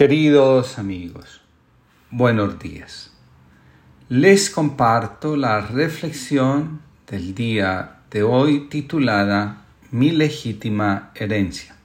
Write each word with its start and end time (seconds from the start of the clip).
Queridos 0.00 0.78
amigos, 0.78 1.42
buenos 2.10 2.58
días. 2.58 3.10
Les 4.08 4.48
comparto 4.48 5.36
la 5.36 5.60
reflexión 5.60 6.80
del 7.06 7.34
día 7.34 7.98
de 8.10 8.22
hoy 8.22 8.68
titulada 8.70 9.66
Mi 9.90 10.10
legítima 10.10 11.10
herencia. 11.14 11.76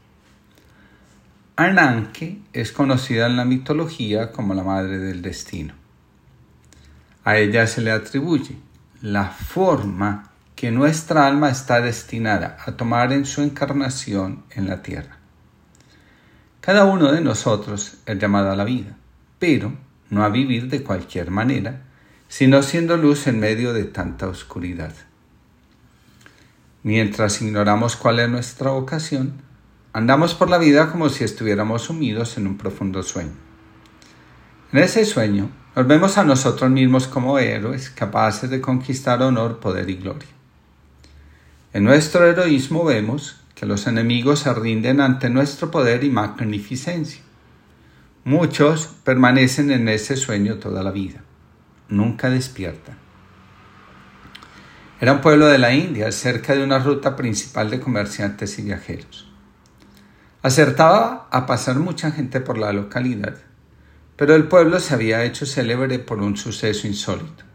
Ananke 1.57 2.39
es 2.53 2.71
conocida 2.71 3.25
en 3.25 3.35
la 3.35 3.43
mitología 3.43 4.31
como 4.31 4.53
la 4.53 4.63
madre 4.63 4.97
del 4.97 5.21
destino. 5.21 5.73
A 7.25 7.35
ella 7.35 7.67
se 7.67 7.81
le 7.81 7.91
atribuye 7.91 8.55
la 9.01 9.25
forma 9.25 10.31
que 10.55 10.71
nuestra 10.71 11.27
alma 11.27 11.49
está 11.49 11.81
destinada 11.81 12.55
a 12.65 12.77
tomar 12.77 13.11
en 13.11 13.25
su 13.25 13.41
encarnación 13.41 14.45
en 14.51 14.69
la 14.69 14.81
tierra. 14.81 15.24
Cada 16.65 16.85
uno 16.85 17.11
de 17.11 17.21
nosotros 17.21 17.97
es 18.07 18.17
llamado 18.17 18.49
a 18.49 18.55
la 18.55 18.63
vida, 18.63 18.97
pero 19.37 19.71
no 20.09 20.23
a 20.23 20.29
vivir 20.29 20.67
de 20.67 20.81
cualquier 20.81 21.29
manera, 21.29 21.83
sino 22.27 22.63
siendo 22.63 22.97
luz 22.97 23.27
en 23.27 23.39
medio 23.39 23.71
de 23.71 23.83
tanta 23.83 24.27
oscuridad. 24.27 24.91
Mientras 26.81 27.39
ignoramos 27.43 27.95
cuál 27.95 28.19
es 28.19 28.29
nuestra 28.29 28.71
vocación, 28.71 29.33
andamos 29.93 30.33
por 30.33 30.49
la 30.49 30.57
vida 30.57 30.91
como 30.91 31.09
si 31.09 31.23
estuviéramos 31.23 31.83
sumidos 31.83 32.35
en 32.37 32.47
un 32.47 32.57
profundo 32.57 33.03
sueño. 33.03 33.33
En 34.73 34.79
ese 34.79 35.05
sueño 35.05 35.51
nos 35.75 35.85
vemos 35.85 36.17
a 36.17 36.23
nosotros 36.23 36.71
mismos 36.71 37.07
como 37.07 37.37
héroes 37.37 37.91
capaces 37.91 38.49
de 38.49 38.59
conquistar 38.59 39.21
honor, 39.21 39.59
poder 39.59 39.87
y 39.91 39.97
gloria. 39.97 40.29
En 41.73 41.83
nuestro 41.83 42.25
heroísmo 42.25 42.85
vemos 42.85 43.44
que 43.55 43.65
los 43.65 43.87
enemigos 43.87 44.39
se 44.39 44.53
rinden 44.53 44.99
ante 44.99 45.29
nuestro 45.29 45.71
poder 45.71 46.03
y 46.03 46.09
magnificencia. 46.09 47.21
Muchos 48.25 48.87
permanecen 49.03 49.71
en 49.71 49.87
ese 49.87 50.17
sueño 50.17 50.55
toda 50.55 50.83
la 50.83 50.91
vida, 50.91 51.21
nunca 51.87 52.29
despiertan. 52.29 52.97
Era 54.99 55.13
un 55.13 55.21
pueblo 55.21 55.47
de 55.47 55.57
la 55.57 55.73
India, 55.73 56.11
cerca 56.11 56.55
de 56.55 56.63
una 56.63 56.79
ruta 56.79 57.15
principal 57.15 57.69
de 57.69 57.79
comerciantes 57.79 58.59
y 58.59 58.63
viajeros. 58.63 59.31
Acertaba 60.41 61.27
a 61.31 61.45
pasar 61.45 61.79
mucha 61.79 62.11
gente 62.11 62.39
por 62.41 62.57
la 62.57 62.73
localidad, 62.73 63.35
pero 64.15 64.35
el 64.35 64.47
pueblo 64.47 64.79
se 64.79 64.93
había 64.93 65.23
hecho 65.23 65.45
célebre 65.45 65.99
por 65.99 66.19
un 66.19 66.37
suceso 66.37 66.87
insólito 66.87 67.45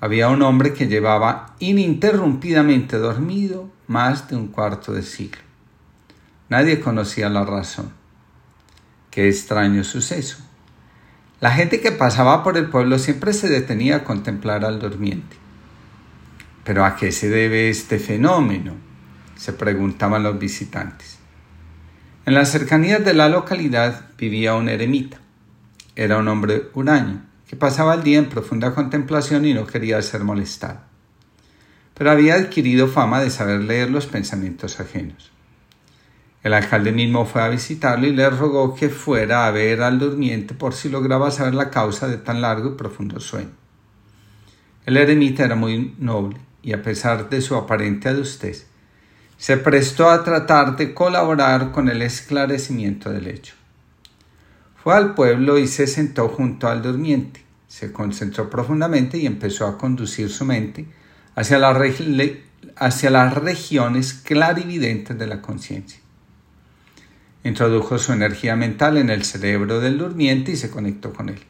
había 0.00 0.28
un 0.28 0.42
hombre 0.42 0.72
que 0.72 0.86
llevaba 0.86 1.54
ininterrumpidamente 1.58 2.96
dormido 2.96 3.70
más 3.86 4.28
de 4.28 4.36
un 4.36 4.48
cuarto 4.48 4.92
de 4.92 5.02
siglo. 5.02 5.42
Nadie 6.48 6.80
conocía 6.80 7.28
la 7.28 7.44
razón. 7.44 7.92
Qué 9.10 9.28
extraño 9.28 9.84
suceso. 9.84 10.38
La 11.40 11.50
gente 11.50 11.80
que 11.80 11.92
pasaba 11.92 12.42
por 12.42 12.56
el 12.56 12.70
pueblo 12.70 12.98
siempre 12.98 13.32
se 13.32 13.48
detenía 13.48 13.96
a 13.96 14.04
contemplar 14.04 14.64
al 14.64 14.78
durmiente. 14.78 15.36
¿Pero 16.64 16.84
a 16.84 16.96
qué 16.96 17.12
se 17.12 17.28
debe 17.28 17.68
este 17.68 17.98
fenómeno? 17.98 18.74
se 19.36 19.54
preguntaban 19.54 20.22
los 20.22 20.38
visitantes. 20.38 21.18
En 22.26 22.34
las 22.34 22.50
cercanías 22.50 23.02
de 23.02 23.14
la 23.14 23.30
localidad 23.30 24.10
vivía 24.18 24.54
un 24.54 24.68
eremita. 24.68 25.16
Era 25.96 26.18
un 26.18 26.28
hombre 26.28 26.68
huraño 26.74 27.22
que 27.50 27.56
pasaba 27.56 27.94
el 27.94 28.04
día 28.04 28.18
en 28.18 28.28
profunda 28.28 28.76
contemplación 28.76 29.44
y 29.44 29.52
no 29.52 29.66
quería 29.66 30.00
ser 30.02 30.22
molestado. 30.22 30.82
Pero 31.94 32.12
había 32.12 32.36
adquirido 32.36 32.86
fama 32.86 33.20
de 33.20 33.28
saber 33.28 33.62
leer 33.62 33.90
los 33.90 34.06
pensamientos 34.06 34.78
ajenos. 34.78 35.32
El 36.44 36.54
alcalde 36.54 36.92
mismo 36.92 37.26
fue 37.26 37.42
a 37.42 37.48
visitarlo 37.48 38.06
y 38.06 38.12
le 38.12 38.30
rogó 38.30 38.76
que 38.76 38.88
fuera 38.88 39.48
a 39.48 39.50
ver 39.50 39.82
al 39.82 39.98
durmiente 39.98 40.54
por 40.54 40.74
si 40.74 40.90
lograba 40.90 41.32
saber 41.32 41.54
la 41.54 41.70
causa 41.70 42.06
de 42.06 42.18
tan 42.18 42.40
largo 42.40 42.68
y 42.68 42.76
profundo 42.76 43.18
sueño. 43.18 43.50
El 44.86 44.96
eremita 44.96 45.44
era 45.44 45.56
muy 45.56 45.96
noble 45.98 46.36
y 46.62 46.72
a 46.72 46.82
pesar 46.84 47.30
de 47.30 47.40
su 47.40 47.56
aparente 47.56 48.08
adustez, 48.08 48.68
se 49.38 49.56
prestó 49.56 50.08
a 50.08 50.22
tratar 50.22 50.76
de 50.76 50.94
colaborar 50.94 51.72
con 51.72 51.88
el 51.88 52.00
esclarecimiento 52.02 53.10
del 53.10 53.26
hecho. 53.26 53.54
Fue 54.82 54.94
al 54.94 55.14
pueblo 55.14 55.58
y 55.58 55.66
se 55.66 55.86
sentó 55.86 56.28
junto 56.28 56.68
al 56.68 56.82
durmiente. 56.82 57.44
Se 57.68 57.92
concentró 57.92 58.48
profundamente 58.48 59.18
y 59.18 59.26
empezó 59.26 59.66
a 59.66 59.76
conducir 59.76 60.30
su 60.30 60.44
mente 60.44 60.86
hacia, 61.34 61.58
hacia 62.76 63.10
las 63.10 63.34
regiones 63.34 64.14
clarividentes 64.14 65.18
de 65.18 65.26
la 65.26 65.42
conciencia. 65.42 66.00
Introdujo 67.44 67.98
su 67.98 68.12
energía 68.12 68.56
mental 68.56 68.96
en 68.96 69.10
el 69.10 69.24
cerebro 69.24 69.80
del 69.80 69.98
durmiente 69.98 70.52
y 70.52 70.56
se 70.56 70.70
conectó 70.70 71.12
con 71.12 71.28
él. 71.28 71.40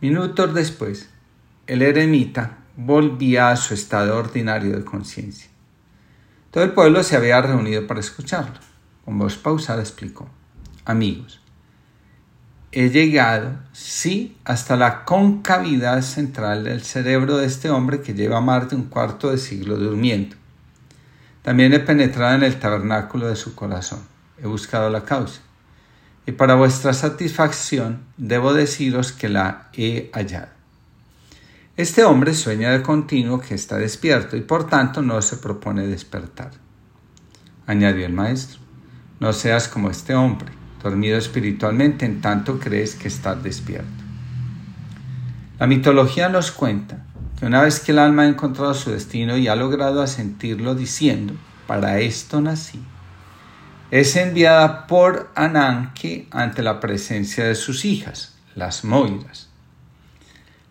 Minutos 0.00 0.54
después, 0.54 1.08
el 1.66 1.80
eremita 1.80 2.58
volvía 2.76 3.50
a 3.50 3.56
su 3.56 3.72
estado 3.72 4.18
ordinario 4.18 4.76
de 4.76 4.84
conciencia. 4.84 5.48
Todo 6.50 6.64
el 6.64 6.72
pueblo 6.72 7.02
se 7.02 7.16
había 7.16 7.40
reunido 7.40 7.86
para 7.86 8.00
escucharlo. 8.00 8.60
Con 9.04 9.18
voz 9.18 9.36
pausada 9.36 9.80
explicó, 9.80 10.28
amigos, 10.84 11.40
he 12.74 12.90
llegado, 12.90 13.52
sí, 13.72 14.36
hasta 14.44 14.76
la 14.76 15.04
concavidad 15.04 16.02
central 16.02 16.64
del 16.64 16.82
cerebro 16.82 17.36
de 17.36 17.46
este 17.46 17.70
hombre 17.70 18.00
que 18.00 18.14
lleva 18.14 18.40
más 18.40 18.68
de 18.68 18.74
un 18.74 18.86
cuarto 18.86 19.30
de 19.30 19.38
siglo 19.38 19.76
durmiendo. 19.76 20.34
También 21.42 21.72
he 21.72 21.78
penetrado 21.78 22.34
en 22.34 22.42
el 22.42 22.58
tabernáculo 22.58 23.28
de 23.28 23.36
su 23.36 23.54
corazón. 23.54 24.00
He 24.42 24.48
buscado 24.48 24.90
la 24.90 25.04
causa. 25.04 25.40
Y 26.26 26.32
para 26.32 26.56
vuestra 26.56 26.94
satisfacción 26.94 28.02
debo 28.16 28.52
deciros 28.52 29.12
que 29.12 29.28
la 29.28 29.68
he 29.72 30.10
hallado. 30.12 30.48
Este 31.76 32.02
hombre 32.02 32.34
sueña 32.34 32.72
de 32.72 32.82
continuo 32.82 33.40
que 33.40 33.54
está 33.54 33.76
despierto 33.76 34.36
y 34.36 34.40
por 34.40 34.68
tanto 34.68 35.00
no 35.00 35.22
se 35.22 35.36
propone 35.36 35.86
despertar. 35.86 36.50
Añadió 37.66 38.04
el 38.04 38.12
maestro, 38.14 38.58
no 39.20 39.32
seas 39.32 39.68
como 39.68 39.90
este 39.90 40.14
hombre 40.14 40.63
dormido 40.84 41.16
espiritualmente 41.16 42.04
en 42.04 42.20
tanto 42.20 42.60
crees 42.60 42.94
que 42.94 43.08
estás 43.08 43.42
despierto. 43.42 43.88
La 45.58 45.66
mitología 45.66 46.28
nos 46.28 46.52
cuenta 46.52 47.06
que 47.38 47.46
una 47.46 47.62
vez 47.62 47.80
que 47.80 47.92
el 47.92 47.98
alma 47.98 48.22
ha 48.22 48.28
encontrado 48.28 48.74
su 48.74 48.90
destino 48.90 49.38
y 49.38 49.48
ha 49.48 49.56
logrado 49.56 50.02
asentirlo 50.02 50.74
diciendo, 50.74 51.32
para 51.66 52.00
esto 52.00 52.42
nací, 52.42 52.82
es 53.90 54.14
enviada 54.16 54.86
por 54.86 55.30
Ananke 55.34 56.28
ante 56.30 56.62
la 56.62 56.80
presencia 56.80 57.46
de 57.46 57.54
sus 57.54 57.86
hijas, 57.86 58.34
las 58.54 58.84
Moiras. 58.84 59.48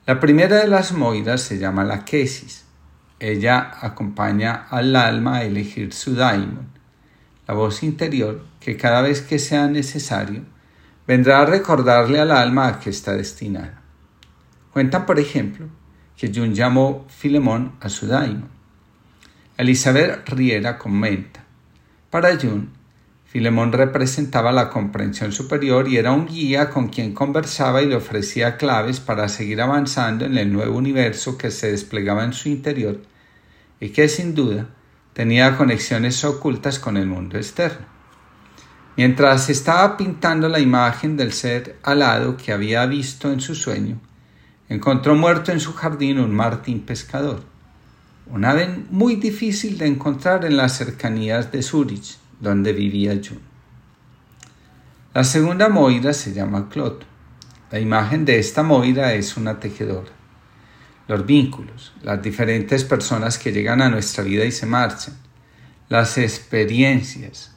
La 0.05 0.19
primera 0.19 0.57
de 0.57 0.67
las 0.67 0.91
Moiras 0.91 1.41
se 1.41 1.57
llama 1.57 1.85
la 1.85 2.05
Kesis. 2.05 2.65
Ella 3.19 3.71
acompaña 3.81 4.67
al 4.69 4.95
alma 4.95 5.37
a 5.37 5.43
elegir 5.43 5.91
su 5.93 6.13
daimon, 6.13 6.72
la 7.47 7.53
voz 7.53 7.83
interior, 7.83 8.43
que 8.59 8.77
cada 8.77 9.01
vez 9.01 9.21
que 9.21 9.39
sea 9.39 9.67
necesario, 9.67 10.43
vendrá 11.05 11.41
a 11.41 11.45
recordarle 11.45 12.19
al 12.19 12.31
alma 12.31 12.67
a 12.67 12.79
que 12.79 12.89
está 12.89 13.13
destinada. 13.13 13.81
Cuentan, 14.71 15.05
por 15.05 15.19
ejemplo, 15.19 15.67
que 16.17 16.31
Jun 16.33 16.53
llamó 16.53 17.05
Filemón 17.09 17.73
a 17.81 17.89
su 17.89 18.07
daimon. 18.07 18.49
Elizabeth 19.57 20.27
Riera 20.29 20.77
comenta, 20.77 21.43
para 22.09 22.37
Jun, 22.39 22.71
Filemón 23.25 23.71
representaba 23.71 24.51
la 24.51 24.69
comprensión 24.69 25.31
superior 25.31 25.87
y 25.87 25.97
era 25.97 26.11
un 26.11 26.27
guía 26.27 26.69
con 26.69 26.89
quien 26.89 27.15
conversaba 27.15 27.81
y 27.81 27.87
le 27.87 27.95
ofrecía 27.95 28.57
claves 28.57 28.99
para 28.99 29.27
seguir 29.27 29.59
avanzando 29.59 30.25
en 30.25 30.37
el 30.37 30.53
nuevo 30.53 30.77
universo 30.77 31.35
que 31.35 31.49
se 31.49 31.71
desplegaba 31.71 32.23
en 32.23 32.33
su 32.33 32.49
interior 32.49 33.01
y 33.79 33.89
que 33.89 34.07
sin 34.07 34.35
duda 34.35 34.69
tenía 35.13 35.57
conexiones 35.57 36.23
ocultas 36.25 36.79
con 36.79 36.97
el 36.97 37.07
mundo 37.07 37.37
externo. 37.37 37.85
Mientras 38.97 39.49
estaba 39.49 39.97
pintando 39.97 40.49
la 40.49 40.59
imagen 40.59 41.17
del 41.17 41.33
ser 41.33 41.77
alado 41.83 42.37
que 42.37 42.51
había 42.51 42.85
visto 42.85 43.31
en 43.31 43.41
su 43.41 43.55
sueño, 43.55 43.99
encontró 44.69 45.15
muerto 45.15 45.51
en 45.51 45.59
su 45.59 45.73
jardín 45.73 46.19
un 46.19 46.33
martín 46.35 46.81
pescador, 46.81 47.41
un 48.27 48.45
ave 48.45 48.83
muy 48.89 49.15
difícil 49.15 49.77
de 49.77 49.87
encontrar 49.87 50.45
en 50.45 50.57
las 50.57 50.77
cercanías 50.77 51.51
de 51.51 51.63
Zurich, 51.63 52.17
donde 52.39 52.73
vivía 52.73 53.13
Jun. 53.13 53.39
La 55.13 55.23
segunda 55.23 55.69
Moira 55.69 56.13
se 56.13 56.33
llama 56.33 56.69
Cloto. 56.69 57.05
La 57.71 57.79
imagen 57.79 58.25
de 58.25 58.39
esta 58.39 58.63
Moira 58.63 59.13
es 59.13 59.37
una 59.37 59.59
tejedora 59.59 60.22
los 61.07 61.25
vínculos, 61.25 61.93
las 62.01 62.21
diferentes 62.21 62.83
personas 62.83 63.37
que 63.37 63.51
llegan 63.51 63.81
a 63.81 63.89
nuestra 63.89 64.23
vida 64.23 64.45
y 64.45 64.51
se 64.51 64.65
marchan, 64.65 65.15
las 65.89 66.17
experiencias, 66.17 67.51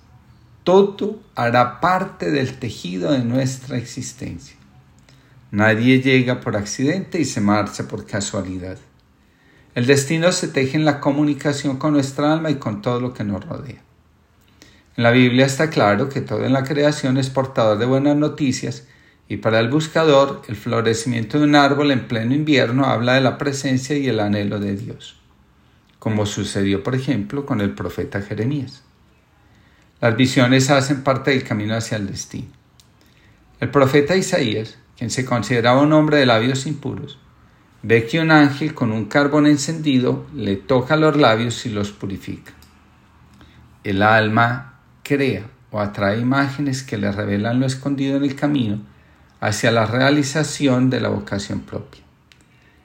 todo 0.65 1.21
hará 1.37 1.81
parte 1.81 2.31
del 2.31 2.59
tejido 2.59 3.13
de 3.13 3.25
nuestra 3.25 3.77
existencia. 3.79 4.57
Nadie 5.53 6.03
llega 6.03 6.41
por 6.41 6.57
accidente 6.57 7.21
y 7.21 7.25
se 7.25 7.41
marcha 7.41 7.87
por 7.87 8.05
casualidad. 8.05 8.79
El 9.77 9.87
destino 9.87 10.33
se 10.33 10.49
teje 10.49 10.77
en 10.77 10.85
la 10.85 11.01
comunicación 11.01 11.77
con 11.77 11.93
nuestra 11.93 12.33
alma 12.33 12.51
y 12.51 12.57
con 12.57 12.83
todo 12.83 13.01
lo 13.01 13.15
que 13.15 13.25
nos 13.25 13.45
rodea. 13.45 13.81
En 14.97 15.05
la 15.05 15.11
Biblia 15.13 15.47
está 15.47 15.71
claro 15.71 16.09
que 16.09 16.21
todo 16.21 16.45
en 16.45 16.53
la 16.53 16.65
creación 16.65 17.17
es 17.17 17.31
portador 17.31 17.79
de 17.79 17.87
buenas 17.87 18.17
noticias 18.17 18.89
y 19.29 19.39
para 19.39 19.61
el 19.61 19.69
buscador 19.69 20.43
el 20.49 20.57
florecimiento 20.57 21.39
de 21.39 21.45
un 21.45 21.57
árbol 21.57 21.91
en 21.91 22.07
pleno 22.07 22.35
invierno 22.35 22.85
habla 22.85 23.15
de 23.15 23.21
la 23.21 23.39
presencia 23.39 23.97
y 23.97 24.09
el 24.09 24.21
anhelo 24.21 24.61
de 24.61 24.77
Dios, 24.77 25.17
como 25.99 26.27
sucedió 26.27 26.83
por 26.83 26.95
ejemplo 26.95 27.45
con 27.45 27.61
el 27.61 27.71
profeta 27.71 28.23
Jeremías. 28.23 28.83
Las 30.01 30.17
visiones 30.17 30.71
hacen 30.71 31.03
parte 31.03 31.33
del 31.33 31.43
camino 31.43 31.75
hacia 31.75 31.97
el 31.97 32.07
destino. 32.07 32.49
El 33.59 33.71
profeta 33.71 34.15
Isaías, 34.15 34.79
quien 34.97 35.11
se 35.11 35.25
consideraba 35.25 35.81
un 35.81 35.93
hombre 35.93 36.19
de 36.19 36.27
labios 36.27 36.67
impuros, 36.67 37.19
ve 37.83 38.07
que 38.07 38.21
un 38.21 38.31
ángel 38.31 38.75
con 38.75 38.93
un 38.93 39.07
carbón 39.07 39.47
encendido 39.47 40.27
le 40.35 40.57
toca 40.57 40.97
los 40.97 41.17
labios 41.17 41.67
y 41.67 41.71
los 41.71 41.91
purifica. 41.93 42.53
El 43.83 44.03
alma 44.03 44.81
crea 45.03 45.47
o 45.71 45.81
atrae 45.81 46.19
imágenes 46.19 46.83
que 46.83 46.99
le 46.99 47.11
revelan 47.11 47.59
lo 47.59 47.67
escondido 47.67 48.17
en 48.17 48.25
el 48.25 48.35
camino 48.37 48.81
hacia 49.41 49.71
la 49.71 49.87
realización 49.87 50.91
de 50.91 51.01
la 51.01 51.09
vocación 51.09 51.61
propia. 51.61 52.03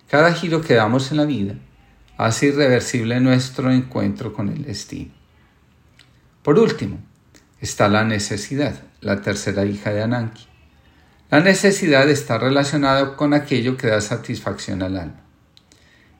Cada 0.09 0.33
giro 0.33 0.61
que 0.61 0.73
damos 0.73 1.11
en 1.11 1.17
la 1.17 1.25
vida 1.25 1.55
hace 2.17 2.47
irreversible 2.47 3.19
nuestro 3.19 3.71
encuentro 3.71 4.33
con 4.33 4.49
el 4.49 4.63
destino. 4.63 5.11
Por 6.43 6.59
último, 6.59 6.99
está 7.59 7.87
la 7.87 8.03
necesidad, 8.03 8.75
la 8.99 9.21
tercera 9.21 9.65
hija 9.65 9.91
de 9.91 10.03
Ananki. 10.03 10.47
La 11.29 11.39
necesidad 11.39 12.09
está 12.09 12.37
relacionada 12.37 13.15
con 13.15 13.33
aquello 13.33 13.77
que 13.77 13.87
da 13.87 14.01
satisfacción 14.01 14.83
al 14.83 14.97
alma. 14.97 15.21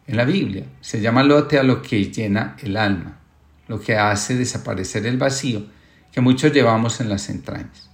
En 0.07 0.17
la 0.17 0.25
Biblia 0.25 0.65
se 0.79 1.01
llama 1.01 1.23
lote 1.23 1.59
a 1.59 1.63
lo 1.63 1.81
que 1.81 2.11
llena 2.11 2.55
el 2.61 2.77
alma, 2.77 3.19
lo 3.67 3.79
que 3.79 3.95
hace 3.95 4.35
desaparecer 4.35 5.05
el 5.05 5.17
vacío 5.17 5.65
que 6.11 6.21
muchos 6.21 6.51
llevamos 6.51 6.99
en 6.99 7.09
las 7.09 7.29
entrañas. 7.29 7.90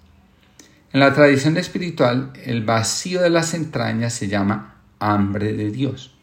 En 0.97 1.01
la 1.01 1.13
tradición 1.13 1.57
espiritual, 1.57 2.33
el 2.43 2.65
vacío 2.65 3.21
de 3.21 3.29
las 3.29 3.53
entrañas 3.53 4.13
se 4.13 4.27
llama 4.27 4.77
hambre 4.97 5.53
de 5.53 5.69
Dios. 5.69 6.15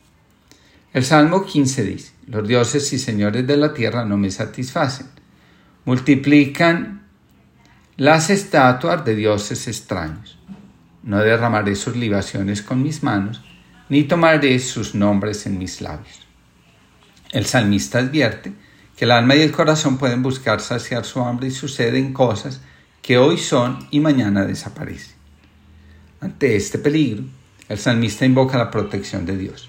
El 0.93 1.05
Salmo 1.05 1.45
15 1.45 1.85
dice, 1.85 2.13
los 2.27 2.49
dioses 2.49 2.93
y 2.93 2.99
señores 2.99 3.47
de 3.47 3.57
la 3.57 3.73
tierra 3.73 4.05
no 4.05 4.17
me 4.17 4.33
satisfacen 4.33 5.07
multiplican 5.85 7.07
las 7.97 8.31
estatuas 8.31 9.05
de 9.05 9.15
dioses 9.15 9.69
extraños. 9.69 10.41
No 11.05 11.19
derramaré 11.19 11.77
sus 11.77 11.95
libaciones 11.95 12.61
con 12.61 12.83
mis 12.83 13.05
manos, 13.05 13.45
ni 13.89 14.03
tomaré 14.03 14.59
sus 14.59 14.97
nombres 14.97 15.47
en 15.47 15.57
mis 15.57 15.81
labios. 15.83 16.27
El 17.31 17.47
salmista 17.47 18.01
advierte 18.01 18.53
que 18.97 19.05
el 19.05 19.13
alma 19.13 19.37
y 19.37 19.43
el 19.43 19.53
corazón 19.53 19.99
pueden 19.99 20.25
buscar 20.25 20.61
saciar 20.61 21.05
su 21.05 21.21
hambre 21.21 21.47
y 21.47 21.53
suceden 21.53 22.13
cosas 22.13 22.61
que 23.05 23.19
hoy 23.19 23.37
son 23.37 23.87
y 23.91 24.01
mañana 24.01 24.47
desaparecen. 24.47 25.15
Ante 26.23 26.57
este 26.57 26.79
peligro, 26.79 27.25
el 27.69 27.79
salmista 27.79 28.25
invoca 28.25 28.57
la 28.57 28.71
protección 28.71 29.27
de 29.27 29.37
Dios. 29.37 29.69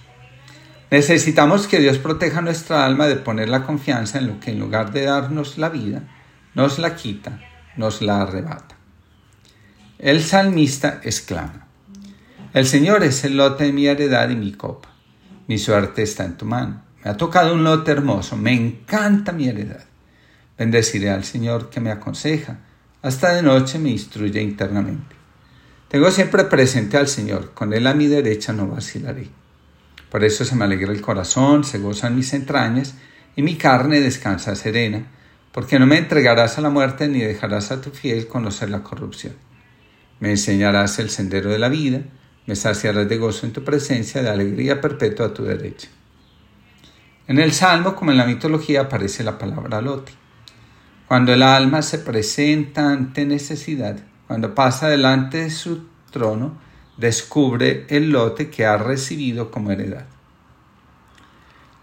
Necesitamos 0.89 1.67
que 1.67 1.81
Dios 1.81 1.97
proteja 1.97 2.39
nuestra 2.39 2.85
alma 2.85 3.07
de 3.07 3.17
poner 3.17 3.49
la 3.49 3.63
confianza 3.63 4.19
en 4.19 4.27
lo 4.27 4.39
que 4.39 4.51
en 4.51 4.59
lugar 4.59 4.93
de 4.93 5.03
darnos 5.03 5.57
la 5.57 5.67
vida, 5.67 6.03
nos 6.53 6.79
la 6.79 6.95
quita, 6.95 7.41
nos 7.75 8.01
la 8.01 8.21
arrebata. 8.21 8.77
El 9.99 10.23
salmista 10.23 11.01
exclama, 11.03 11.67
El 12.53 12.65
Señor 12.65 13.03
es 13.03 13.25
el 13.25 13.35
lote 13.35 13.65
de 13.65 13.73
mi 13.73 13.85
heredad 13.85 14.29
y 14.29 14.37
mi 14.37 14.53
copa. 14.53 14.87
Mi 15.47 15.57
suerte 15.57 16.03
está 16.03 16.23
en 16.23 16.37
tu 16.37 16.45
mano. 16.45 16.83
Me 17.03 17.11
ha 17.11 17.17
tocado 17.17 17.53
un 17.53 17.65
lote 17.65 17.91
hermoso. 17.91 18.37
Me 18.37 18.53
encanta 18.53 19.33
mi 19.33 19.49
heredad. 19.49 19.83
Bendeciré 20.57 21.09
al 21.09 21.25
Señor 21.25 21.69
que 21.69 21.81
me 21.81 21.91
aconseja. 21.91 22.59
Hasta 23.05 23.35
de 23.35 23.43
noche 23.43 23.77
me 23.77 23.91
instruye 23.91 24.41
internamente. 24.41 25.15
Tengo 25.89 26.09
siempre 26.09 26.45
presente 26.45 26.97
al 26.97 27.07
Señor. 27.07 27.51
Con 27.53 27.71
Él 27.71 27.85
a 27.85 27.93
mi 27.93 28.07
derecha 28.07 28.51
no 28.51 28.67
vacilaré. 28.67 29.27
Por 30.09 30.23
eso 30.23 30.43
se 30.43 30.55
me 30.55 30.65
alegra 30.65 30.91
el 30.91 31.01
corazón, 31.01 31.63
se 31.63 31.77
gozan 31.77 32.15
mis 32.15 32.33
entrañas, 32.33 32.95
y 33.35 33.43
mi 33.43 33.57
carne 33.57 33.99
descansa 33.99 34.55
serena, 34.55 35.05
porque 35.51 35.77
no 35.77 35.85
me 35.85 35.99
entregarás 35.99 36.57
a 36.57 36.61
la 36.61 36.71
muerte 36.71 37.07
ni 37.07 37.19
dejarás 37.19 37.69
a 37.69 37.79
tu 37.79 37.91
fiel 37.91 38.25
conocer 38.25 38.71
la 38.71 38.81
corrupción. 38.81 39.35
Me 40.19 40.31
enseñarás 40.31 40.97
el 40.97 41.11
sendero 41.11 41.51
de 41.51 41.59
la 41.59 41.69
vida, 41.69 42.01
me 42.47 42.55
saciarás 42.55 43.07
de 43.07 43.19
gozo 43.19 43.45
en 43.45 43.53
tu 43.53 43.63
presencia, 43.63 44.23
de 44.23 44.29
alegría 44.29 44.81
perpetua 44.81 45.27
a 45.27 45.33
tu 45.35 45.43
derecha. 45.43 45.89
En 47.27 47.37
el 47.37 47.51
Salmo, 47.51 47.95
como 47.95 48.09
en 48.09 48.17
la 48.17 48.25
mitología, 48.25 48.81
aparece 48.81 49.23
la 49.23 49.37
palabra 49.37 49.79
lote. 49.79 50.24
Cuando 51.07 51.33
el 51.33 51.43
alma 51.43 51.83
se 51.83 51.99
presenta 51.99 52.91
ante 52.91 53.25
necesidad, 53.25 53.99
cuando 54.27 54.55
pasa 54.55 54.89
delante 54.89 55.37
de 55.37 55.51
su 55.51 55.85
trono, 56.09 56.57
descubre 56.97 57.85
el 57.89 58.09
lote 58.09 58.49
que 58.49 58.65
ha 58.65 58.77
recibido 58.77 59.51
como 59.51 59.69
heredad. 59.71 60.07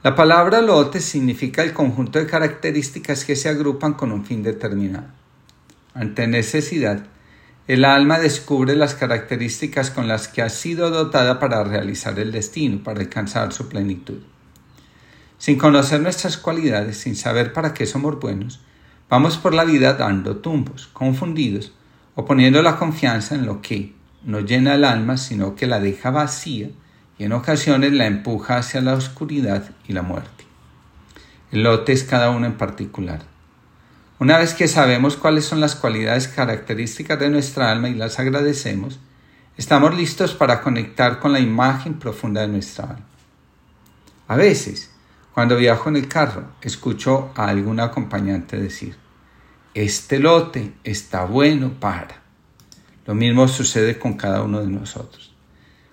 La 0.02 0.16
palabra 0.16 0.60
lote 0.60 1.00
significa 1.00 1.62
el 1.62 1.72
conjunto 1.72 2.18
de 2.18 2.26
características 2.26 3.24
que 3.24 3.36
se 3.36 3.48
agrupan 3.48 3.94
con 3.94 4.10
un 4.10 4.24
fin 4.24 4.42
determinado. 4.42 5.06
Ante 5.94 6.26
necesidad, 6.26 7.06
el 7.68 7.84
alma 7.84 8.18
descubre 8.18 8.74
las 8.74 8.96
características 8.96 9.92
con 9.92 10.08
las 10.08 10.26
que 10.26 10.42
ha 10.42 10.48
sido 10.48 10.90
dotada 10.90 11.38
para 11.38 11.62
realizar 11.62 12.18
el 12.18 12.32
destino, 12.32 12.82
para 12.82 12.98
alcanzar 12.98 13.52
su 13.52 13.68
plenitud. 13.68 14.18
Sin 15.38 15.58
conocer 15.58 16.00
nuestras 16.00 16.36
cualidades, 16.36 16.96
sin 16.96 17.14
saber 17.14 17.52
para 17.52 17.72
qué 17.72 17.86
somos 17.86 18.18
buenos, 18.18 18.60
vamos 19.12 19.36
por 19.36 19.52
la 19.52 19.64
vida 19.64 19.92
dando 19.92 20.38
tumbos, 20.38 20.86
confundidos 20.86 21.74
o 22.14 22.24
poniendo 22.24 22.62
la 22.62 22.78
confianza 22.78 23.34
en 23.34 23.44
lo 23.44 23.60
que, 23.60 23.92
no 24.24 24.40
llena 24.40 24.74
el 24.74 24.86
alma, 24.86 25.18
sino 25.18 25.54
que 25.54 25.66
la 25.66 25.80
deja 25.80 26.10
vacía 26.10 26.70
y 27.18 27.24
en 27.24 27.34
ocasiones 27.34 27.92
la 27.92 28.06
empuja 28.06 28.56
hacia 28.56 28.80
la 28.80 28.94
oscuridad 28.94 29.64
y 29.86 29.92
la 29.92 30.00
muerte. 30.00 30.46
El 31.50 31.62
lote 31.62 31.92
es 31.92 32.04
cada 32.04 32.30
uno 32.30 32.46
en 32.46 32.54
particular. 32.54 33.20
Una 34.18 34.38
vez 34.38 34.54
que 34.54 34.66
sabemos 34.66 35.18
cuáles 35.18 35.44
son 35.44 35.60
las 35.60 35.74
cualidades 35.74 36.26
características 36.26 37.20
de 37.20 37.28
nuestra 37.28 37.70
alma 37.70 37.90
y 37.90 37.94
las 37.94 38.18
agradecemos, 38.18 38.98
estamos 39.58 39.94
listos 39.94 40.32
para 40.32 40.62
conectar 40.62 41.18
con 41.18 41.34
la 41.34 41.40
imagen 41.40 41.98
profunda 41.98 42.40
de 42.40 42.48
nuestra 42.48 42.86
alma. 42.86 43.06
A 44.26 44.36
veces, 44.36 44.90
cuando 45.34 45.58
viajo 45.58 45.90
en 45.90 45.96
el 45.96 46.08
carro, 46.08 46.44
escucho 46.62 47.30
a 47.36 47.48
algún 47.48 47.78
acompañante 47.78 48.56
decir, 48.56 49.01
este 49.74 50.18
lote 50.18 50.72
está 50.84 51.24
bueno 51.24 51.72
para. 51.80 52.22
Lo 53.06 53.14
mismo 53.14 53.48
sucede 53.48 53.98
con 53.98 54.14
cada 54.14 54.42
uno 54.42 54.60
de 54.60 54.68
nosotros. 54.68 55.34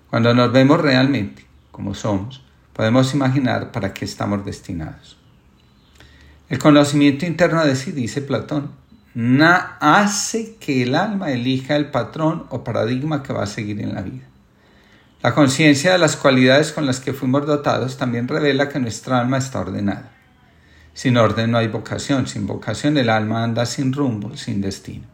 Cuando 0.09 0.33
nos 0.33 0.51
vemos 0.51 0.81
realmente 0.81 1.45
como 1.71 1.95
somos, 1.95 2.43
podemos 2.73 3.13
imaginar 3.13 3.71
para 3.71 3.93
qué 3.93 4.05
estamos 4.05 4.43
destinados. 4.43 5.17
El 6.49 6.59
conocimiento 6.59 7.25
interno 7.25 7.63
de 7.63 7.75
sí, 7.75 7.91
dice 7.91 8.21
Platón, 8.21 8.71
na 9.13 9.77
hace 9.79 10.55
que 10.55 10.83
el 10.83 10.95
alma 10.95 11.31
elija 11.31 11.75
el 11.75 11.89
patrón 11.89 12.47
o 12.49 12.63
paradigma 12.63 13.23
que 13.23 13.33
va 13.33 13.43
a 13.43 13.47
seguir 13.47 13.79
en 13.81 13.95
la 13.95 14.01
vida. 14.01 14.25
La 15.21 15.33
conciencia 15.33 15.91
de 15.91 15.97
las 15.97 16.15
cualidades 16.15 16.71
con 16.71 16.85
las 16.85 16.99
que 16.99 17.13
fuimos 17.13 17.45
dotados 17.45 17.97
también 17.97 18.27
revela 18.27 18.69
que 18.69 18.79
nuestra 18.79 19.19
alma 19.19 19.37
está 19.37 19.59
ordenada. 19.59 20.11
Sin 20.99 21.15
orden 21.15 21.51
no 21.51 21.57
hay 21.57 21.69
vocación, 21.69 22.27
sin 22.27 22.45
vocación 22.45 22.97
el 22.97 23.09
alma 23.09 23.41
anda 23.41 23.65
sin 23.65 23.93
rumbo, 23.93 24.35
sin 24.35 24.59
destino. 24.59 25.05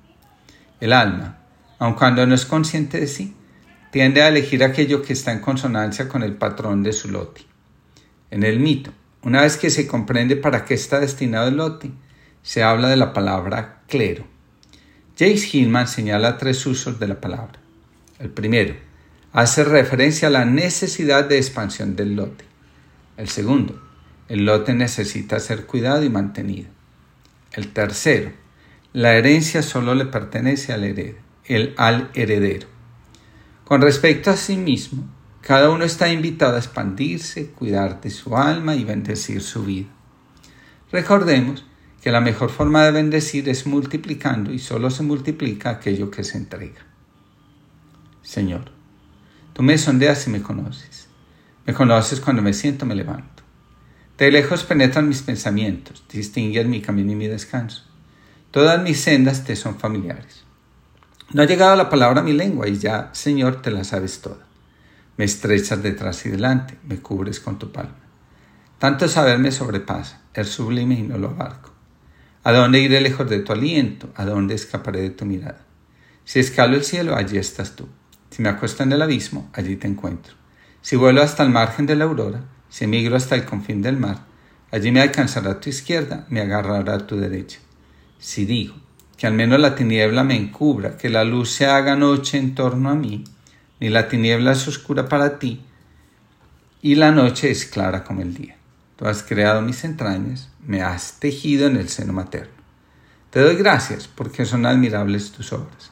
El 0.80 0.92
alma, 0.92 1.38
aun 1.78 1.94
cuando 1.94 2.26
no 2.26 2.34
es 2.34 2.48
consciente 2.48 3.00
de 3.00 3.06
sí, 3.06 3.36
tiende 3.92 4.24
a 4.24 4.30
elegir 4.30 4.64
aquello 4.64 5.04
que 5.04 5.14
está 5.14 5.32
en 5.32 5.42
consonancia 5.42 6.10
con 6.10 6.24
el 6.24 6.38
patrón 6.38 6.82
de 6.82 6.92
su 6.92 7.10
lote. 7.10 7.42
En 8.32 8.42
el 8.42 8.60
mito, 8.60 8.90
una 9.22 9.44
vez 9.44 9.58
que 9.58 9.70
se 9.70 9.86
comprende 9.86 10.36
para 10.36 10.66
qué 10.66 10.74
está 10.74 11.00
destinado 11.00 11.50
el 11.50 11.58
lote, 11.58 11.92
se 12.42 12.64
habla 12.64 12.90
de 12.90 12.98
la 12.98 13.14
palabra 13.14 13.84
clero. 13.88 14.26
Jace 15.12 15.48
Hillman 15.54 15.88
señala 15.88 16.40
tres 16.40 16.66
usos 16.66 17.00
de 17.00 17.10
la 17.10 17.22
palabra. 17.22 17.60
El 18.18 18.32
primero, 18.32 18.74
hace 19.34 19.64
referencia 19.64 20.30
a 20.30 20.32
la 20.32 20.46
necesidad 20.46 21.26
de 21.26 21.38
expansión 21.38 21.96
del 21.96 22.16
lote. 22.16 22.44
El 23.18 23.30
segundo, 23.30 23.85
el 24.28 24.46
lote 24.46 24.74
necesita 24.74 25.40
ser 25.40 25.66
cuidado 25.66 26.04
y 26.04 26.10
mantenido. 26.10 26.70
El 27.52 27.72
tercero, 27.74 28.32
la 28.94 29.16
herencia 29.16 29.62
solo 29.62 29.96
le 29.96 30.06
pertenece 30.06 30.74
al 30.74 30.84
heredero 30.84 31.26
al 31.78 32.10
heredero. 32.14 32.68
Con 33.64 33.82
respecto 33.82 34.32
a 34.32 34.38
sí 34.38 34.58
mismo, 34.58 35.08
cada 35.42 35.70
uno 35.70 35.86
está 35.86 36.12
invitado 36.12 36.56
a 36.56 36.60
expandirse, 36.60 37.52
cuidar 37.52 38.02
de 38.02 38.10
su 38.10 38.36
alma 38.36 38.76
y 38.76 38.84
bendecir 38.84 39.42
su 39.42 39.64
vida. 39.64 39.90
Recordemos 40.92 41.66
que 42.02 42.12
la 42.12 42.22
mejor 42.22 42.50
forma 42.50 42.84
de 42.84 42.92
bendecir 42.92 43.50
es 43.50 43.66
multiplicando 43.66 44.52
y 44.52 44.60
solo 44.60 44.90
se 44.90 45.04
multiplica 45.04 45.72
aquello 45.72 46.12
que 46.12 46.24
se 46.24 46.38
entrega. 46.38 46.86
Señor, 48.22 48.72
tú 49.54 49.64
me 49.64 49.78
sondeas 49.78 50.28
y 50.28 50.32
me 50.32 50.42
conoces. 50.42 51.08
Me 51.66 51.74
conoces 51.74 52.22
cuando 52.22 52.42
me 52.42 52.54
siento, 52.54 52.86
me 52.86 52.96
levanto. 52.96 53.35
De 54.18 54.32
lejos 54.32 54.64
penetran 54.64 55.10
mis 55.10 55.22
pensamientos, 55.24 56.06
distinguen 56.10 56.70
mi 56.70 56.82
camino 56.82 57.12
y 57.12 57.16
mi 57.16 57.28
descanso. 57.28 57.84
Todas 58.50 58.82
mis 58.82 59.02
sendas 59.02 59.44
te 59.44 59.58
son 59.58 59.78
familiares. 59.78 60.46
No 61.34 61.42
ha 61.42 61.46
llegado 61.46 61.76
la 61.76 61.90
palabra 61.90 62.22
a 62.22 62.24
mi 62.24 62.32
lengua 62.32 62.70
y 62.70 62.78
ya, 62.78 63.10
Señor, 63.12 63.62
te 63.62 63.72
la 63.72 63.84
sabes 63.84 64.22
toda. 64.22 64.46
Me 65.18 65.26
estrechas 65.26 65.84
detrás 65.84 66.26
y 66.26 66.30
delante, 66.30 66.78
me 66.88 67.00
cubres 67.00 67.42
con 67.42 67.60
tu 67.60 67.74
palma. 67.74 67.98
Tanto 68.80 69.10
saber 69.10 69.38
me 69.40 69.52
sobrepasa, 69.52 70.22
es 70.34 70.48
sublime 70.48 70.96
y 70.96 71.04
no 71.04 71.18
lo 71.18 71.32
abarco. 71.32 71.72
¿A 72.46 72.54
dónde 72.54 72.80
iré 72.80 73.02
lejos 73.02 73.30
de 73.30 73.40
tu 73.40 73.52
aliento? 73.52 74.14
¿A 74.16 74.24
dónde 74.24 74.56
escaparé 74.56 75.02
de 75.02 75.10
tu 75.10 75.26
mirada? 75.26 75.66
Si 76.24 76.40
escalo 76.40 76.78
el 76.78 76.86
cielo, 76.86 77.18
allí 77.18 77.38
estás 77.38 77.76
tú. 77.76 77.90
Si 78.30 78.42
me 78.42 78.48
acuesto 78.48 78.84
en 78.84 78.94
el 78.94 79.02
abismo, 79.02 79.50
allí 79.52 79.76
te 79.76 79.88
encuentro. 79.88 80.36
Si 80.82 80.96
vuelo 80.96 81.22
hasta 81.22 81.44
el 81.44 81.50
margen 81.50 81.86
de 81.86 81.96
la 81.96 82.06
aurora, 82.06 82.44
si 82.76 82.84
emigro 82.84 83.16
hasta 83.16 83.36
el 83.36 83.46
confín 83.46 83.82
del 83.82 83.96
mar, 83.96 84.26
allí 84.70 84.92
me 84.92 85.00
alcanzará 85.00 85.62
tu 85.62 85.70
izquierda, 85.70 86.26
me 86.28 86.42
agarrará 86.42 87.08
tu 87.08 87.16
derecha. 87.16 87.60
Si 88.20 88.44
digo 88.44 88.76
que 89.16 89.26
al 89.28 89.34
menos 89.34 89.62
la 89.62 89.76
tiniebla 89.76 90.26
me 90.26 90.36
encubra, 90.36 90.98
que 90.98 91.08
la 91.08 91.24
luz 91.24 91.52
se 91.52 91.68
haga 91.68 91.96
noche 91.96 92.38
en 92.38 92.54
torno 92.54 92.90
a 92.90 92.96
mí, 92.96 93.24
ni 93.80 93.88
la 93.88 94.10
tiniebla 94.10 94.52
es 94.52 94.68
oscura 94.68 95.08
para 95.08 95.40
ti, 95.40 95.64
y 96.82 96.96
la 96.96 97.12
noche 97.12 97.50
es 97.50 97.66
clara 97.66 98.04
como 98.04 98.22
el 98.22 98.34
día. 98.34 98.58
Tú 98.98 99.08
has 99.08 99.24
creado 99.24 99.62
mis 99.62 99.86
entrañas, 99.86 100.50
me 100.60 100.82
has 100.82 101.18
tejido 101.22 101.68
en 101.68 101.78
el 101.78 101.88
seno 101.88 102.12
materno. 102.12 102.62
Te 103.30 103.40
doy 103.40 103.56
gracias 103.56 104.10
porque 104.10 104.44
son 104.44 104.66
admirables 104.66 105.32
tus 105.32 105.54
obras. 105.54 105.92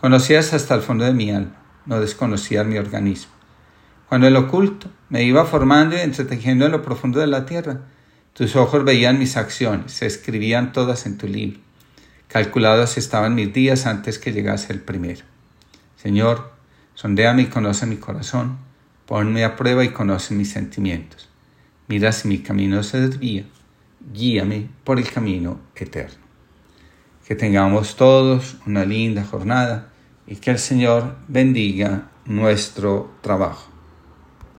Conocías 0.00 0.54
hasta 0.54 0.74
el 0.74 0.80
fondo 0.80 1.04
de 1.04 1.12
mi 1.12 1.30
alma, 1.30 1.60
no 1.84 2.00
desconocías 2.00 2.64
mi 2.64 2.78
organismo. 2.78 3.34
Cuando 4.08 4.26
el 4.26 4.36
oculto 4.36 4.88
me 5.14 5.22
iba 5.22 5.44
formando 5.44 5.96
y 5.96 6.00
entretejiendo 6.00 6.66
en 6.66 6.72
lo 6.72 6.82
profundo 6.82 7.20
de 7.20 7.28
la 7.28 7.46
tierra, 7.46 7.82
tus 8.32 8.56
ojos 8.56 8.84
veían 8.84 9.16
mis 9.16 9.36
acciones, 9.36 9.92
se 9.92 10.06
escribían 10.06 10.72
todas 10.72 11.06
en 11.06 11.18
tu 11.18 11.28
libro. 11.28 11.60
Calculados 12.26 12.98
estaban 12.98 13.36
mis 13.36 13.52
días 13.52 13.86
antes 13.86 14.18
que 14.18 14.32
llegase 14.32 14.72
el 14.72 14.80
primero. 14.80 15.24
Señor, 15.94 16.50
sondéame 16.94 17.42
y 17.42 17.46
conoce 17.46 17.86
mi 17.86 17.94
corazón, 17.94 18.58
ponme 19.06 19.44
a 19.44 19.54
prueba 19.54 19.84
y 19.84 19.90
conoce 19.90 20.34
mis 20.34 20.50
sentimientos. 20.50 21.28
Mira 21.86 22.10
si 22.10 22.26
mi 22.26 22.38
camino 22.38 22.82
se 22.82 23.00
desvía, 23.00 23.44
guíame 24.12 24.66
por 24.82 24.98
el 24.98 25.08
camino 25.08 25.60
eterno. 25.76 26.24
Que 27.24 27.36
tengamos 27.36 27.94
todos 27.94 28.56
una 28.66 28.84
linda 28.84 29.22
jornada 29.22 29.92
y 30.26 30.34
que 30.34 30.50
el 30.50 30.58
Señor 30.58 31.14
bendiga 31.28 32.10
nuestro 32.24 33.14
trabajo. 33.20 33.73